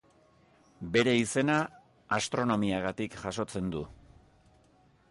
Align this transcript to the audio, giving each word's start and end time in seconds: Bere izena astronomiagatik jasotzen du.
Bere 0.95 1.13
izena 1.23 1.57
astronomiagatik 2.19 3.21
jasotzen 3.27 3.71
du. 3.79 3.87